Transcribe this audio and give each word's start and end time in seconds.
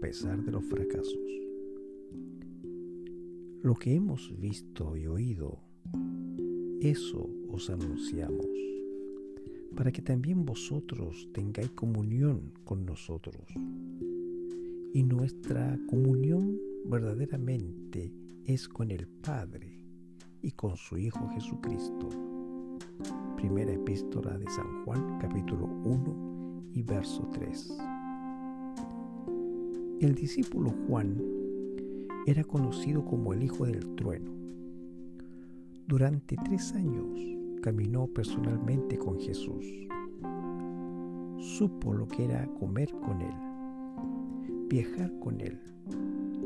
pesar 0.00 0.42
de 0.42 0.52
los 0.52 0.64
fracasos. 0.64 1.18
Lo 3.62 3.74
que 3.74 3.94
hemos 3.94 4.32
visto 4.38 4.96
y 4.96 5.06
oído, 5.06 5.58
eso 6.80 7.28
os 7.50 7.68
anunciamos, 7.68 8.46
para 9.76 9.92
que 9.92 10.00
también 10.00 10.46
vosotros 10.46 11.28
tengáis 11.32 11.70
comunión 11.72 12.52
con 12.64 12.86
nosotros. 12.86 13.36
Y 14.94 15.02
nuestra 15.02 15.78
comunión 15.88 16.58
verdaderamente 16.86 18.12
es 18.44 18.68
con 18.68 18.90
el 18.90 19.06
Padre 19.08 19.84
y 20.40 20.52
con 20.52 20.76
su 20.76 20.96
Hijo 20.96 21.28
Jesucristo. 21.34 22.08
Primera 23.36 23.72
epístola 23.72 24.38
de 24.38 24.48
San 24.48 24.84
Juan 24.84 25.18
capítulo 25.20 25.66
1 25.84 26.70
y 26.74 26.82
verso 26.82 27.28
3. 27.34 27.97
El 30.00 30.14
discípulo 30.14 30.72
Juan 30.86 31.20
era 32.24 32.44
conocido 32.44 33.04
como 33.04 33.32
el 33.32 33.42
Hijo 33.42 33.66
del 33.66 33.96
Trueno. 33.96 34.30
Durante 35.88 36.36
tres 36.44 36.72
años 36.72 37.18
caminó 37.62 38.06
personalmente 38.06 38.96
con 38.96 39.18
Jesús. 39.18 39.66
Supo 41.40 41.92
lo 41.92 42.06
que 42.06 42.26
era 42.26 42.46
comer 42.60 42.92
con 42.92 43.22
Él, 43.22 44.68
viajar 44.68 45.12
con 45.18 45.40
Él, 45.40 45.58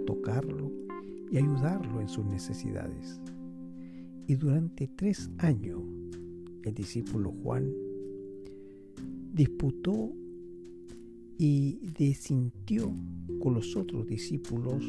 tocarlo 0.07 0.73
y 1.31 1.37
ayudarlo 1.37 2.01
en 2.01 2.09
sus 2.09 2.25
necesidades. 2.25 3.21
Y 4.29 4.35
durante 4.37 4.89
tres 4.89 5.31
años 5.37 5.83
el 6.63 6.73
discípulo 6.73 7.35
Juan 7.43 7.71
disputó 9.35 10.11
y 11.45 11.81
desintió 11.99 12.95
con 13.41 13.55
los 13.55 13.75
otros 13.75 14.07
discípulos 14.07 14.85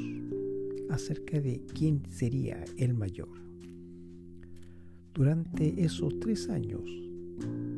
acerca 0.92 1.40
de 1.40 1.64
quién 1.73 2.04
sería 2.12 2.64
el 2.78 2.94
mayor. 2.94 3.30
Durante 5.16 5.84
esos 5.84 6.20
tres 6.20 6.50
años, 6.50 6.84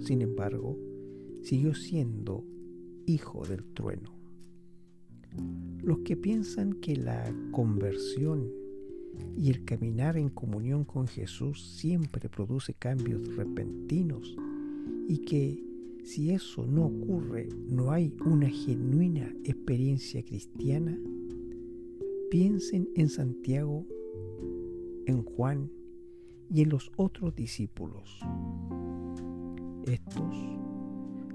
sin 0.06 0.22
embargo, 0.22 0.78
siguió 1.42 1.74
siendo 1.74 2.44
hijo 3.06 3.46
del 3.46 3.64
trueno. 3.64 4.14
Los 5.82 6.00
que 6.00 6.18
piensan 6.18 6.74
que 6.74 6.98
la 6.98 7.34
conversión 7.52 8.52
y 9.38 9.52
el 9.52 9.64
caminar 9.64 10.18
en 10.18 10.28
comunión 10.28 10.84
con 10.84 11.08
Jesús 11.08 11.66
siempre 11.78 12.28
produce 12.28 12.74
cambios 12.74 13.38
repentinos 13.38 14.36
y 15.08 15.20
que 15.20 15.65
si 16.06 16.30
eso 16.30 16.68
no 16.68 16.86
ocurre, 16.86 17.50
no 17.68 17.92
hay 17.92 18.14
una 18.24 18.48
genuina 18.48 19.34
experiencia 19.44 20.24
cristiana. 20.24 20.96
Piensen 22.30 22.88
en 22.96 23.10
Santiago, 23.10 23.88
en 25.08 25.24
Juan 25.24 25.72
y 26.54 26.62
en 26.62 26.70
los 26.70 26.92
otros 26.96 27.36
discípulos. 27.36 28.20
Estos 29.88 30.36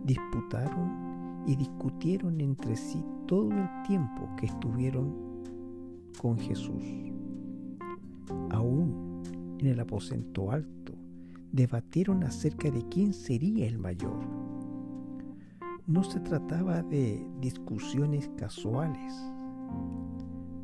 disputaron 0.04 1.44
y 1.48 1.56
discutieron 1.56 2.40
entre 2.40 2.76
sí 2.76 3.02
todo 3.26 3.50
el 3.50 3.68
tiempo 3.88 4.28
que 4.38 4.46
estuvieron 4.46 5.12
con 6.16 6.38
Jesús. 6.38 6.84
Aún 8.50 9.20
en 9.58 9.66
el 9.66 9.80
aposento 9.80 10.52
alto, 10.52 10.94
debatieron 11.50 12.22
acerca 12.22 12.70
de 12.70 12.88
quién 12.88 13.12
sería 13.12 13.66
el 13.66 13.76
mayor 13.76 14.49
no 15.90 16.04
se 16.04 16.20
trataba 16.20 16.82
de 16.84 17.20
discusiones 17.40 18.30
casuales. 18.36 19.12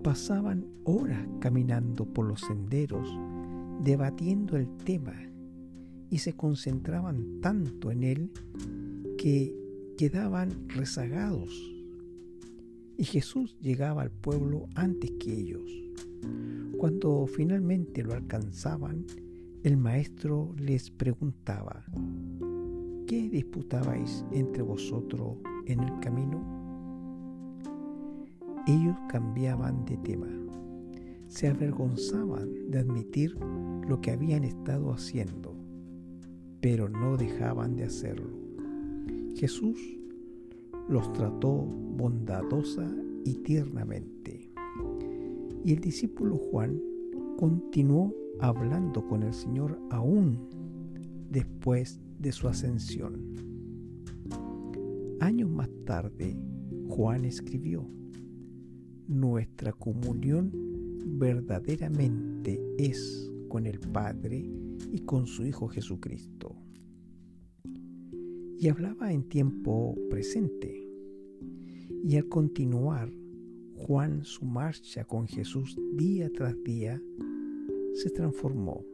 Pasaban 0.05 0.65
horas 0.85 1.27
caminando 1.41 2.05
por 2.07 2.27
los 2.27 2.41
senderos, 2.43 3.09
debatiendo 3.83 4.57
el 4.57 4.69
tema, 4.85 5.15
y 6.11 6.19
se 6.19 6.35
concentraban 6.35 7.41
tanto 7.41 7.91
en 7.91 8.05
él 8.05 8.31
que 9.19 9.53
quedaban 9.99 10.69
rezagados. 10.69 11.51
Y 12.97 13.03
Jesús 13.03 13.57
llegaba 13.61 14.03
al 14.03 14.13
pueblo 14.13 14.69
antes 14.77 15.11
que 15.19 15.33
ellos. 15.33 15.69
Cuando 16.79 17.27
finalmente 17.27 18.05
lo 18.05 18.15
alcanzaban, 18.15 19.05
el 19.65 19.77
maestro 19.77 20.55
les 20.57 20.93
preguntaba, 20.93 21.85
¿qué 23.07 23.29
disputabais 23.29 24.25
entre 24.33 24.63
vosotros 24.63 25.37
en 25.67 25.81
el 25.81 25.99
camino? 26.01 26.43
Ellos 28.67 28.97
cambiaban 29.09 29.85
de 29.85 29.97
tema, 29.99 30.27
se 31.29 31.49
avergonzaban 31.49 32.71
de 32.71 32.81
admitir 32.81 33.37
lo 33.89 34.01
que 34.01 34.11
habían 34.11 34.43
estado 34.43 34.93
haciendo, 34.93 35.55
pero 36.61 36.89
no 36.89 37.17
dejaban 37.17 37.77
de 37.77 37.85
hacerlo. 37.85 38.29
Jesús 39.37 39.79
los 40.89 41.13
trató 41.13 41.53
bondadosa 41.97 42.91
y 43.25 43.35
tiernamente. 43.35 44.51
Y 45.65 45.73
el 45.73 45.81
discípulo 45.81 46.39
Juan 46.39 46.81
continuó 47.39 48.13
hablando 48.41 49.07
con 49.07 49.23
el 49.23 49.33
Señor 49.33 49.79
aún 49.91 50.39
después 51.31 52.01
de 52.19 52.33
su 52.33 52.49
ascensión. 52.49 53.35
Años 55.21 55.51
más 55.51 55.71
tarde, 55.85 56.37
Juan 56.89 57.25
escribió, 57.25 57.89
Nuestra 59.09 59.73
comunión 59.73 60.53
verdaderamente 61.19 62.61
es 62.79 63.31
con 63.49 63.67
el 63.67 63.79
Padre 63.79 64.51
y 64.93 65.01
con 65.01 65.27
su 65.27 65.45
Hijo 65.45 65.69
Jesucristo. 65.69 66.57
Y 68.59 68.69
hablaba 68.69 69.13
en 69.13 69.29
tiempo 69.29 69.95
presente. 70.11 70.83
Y 72.03 72.17
al 72.17 72.29
continuar 72.29 73.13
Juan 73.75 74.25
su 74.25 74.45
marcha 74.45 75.05
con 75.05 75.27
Jesús 75.27 75.79
día 75.95 76.31
tras 76.33 76.55
día, 76.65 77.01
se 77.95 78.11
transformó. 78.11 78.85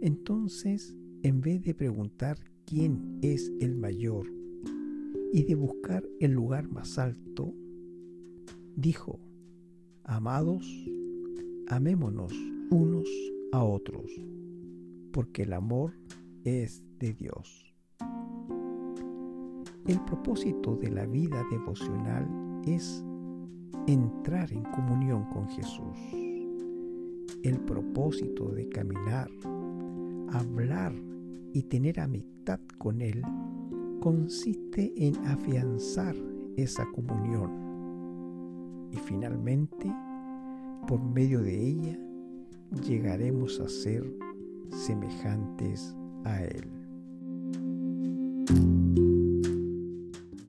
Entonces 0.00 0.96
en 1.24 1.40
vez 1.40 1.62
de 1.62 1.72
preguntar 1.72 2.36
quién 2.66 3.18
es 3.22 3.50
el 3.58 3.76
mayor 3.76 4.30
y 5.32 5.42
de 5.44 5.54
buscar 5.54 6.04
el 6.20 6.32
lugar 6.32 6.68
más 6.68 6.98
alto, 6.98 7.50
dijo, 8.76 9.18
Amados, 10.04 10.66
amémonos 11.68 12.30
unos 12.70 13.08
a 13.52 13.64
otros, 13.64 14.04
porque 15.12 15.44
el 15.44 15.54
amor 15.54 15.94
es 16.44 16.84
de 16.98 17.14
Dios. 17.14 17.74
El 19.86 20.04
propósito 20.04 20.76
de 20.76 20.90
la 20.90 21.06
vida 21.06 21.42
devocional 21.50 22.28
es 22.66 23.02
entrar 23.86 24.52
en 24.52 24.62
comunión 24.64 25.24
con 25.30 25.48
Jesús. 25.48 25.96
El 27.42 27.60
propósito 27.60 28.50
de 28.50 28.68
caminar, 28.68 29.30
hablar 30.30 30.94
y 31.54 31.62
tener 31.62 32.00
amistad 32.00 32.58
con 32.78 33.00
Él 33.00 33.22
consiste 34.00 34.92
en 34.96 35.16
afianzar 35.24 36.16
esa 36.56 36.84
comunión 36.92 38.88
y 38.90 38.96
finalmente, 38.96 39.90
por 40.86 41.00
medio 41.00 41.40
de 41.40 41.68
ella, 41.68 41.98
llegaremos 42.86 43.60
a 43.60 43.68
ser 43.68 44.04
semejantes 44.68 45.96
a 46.24 46.42
Él. 46.42 46.83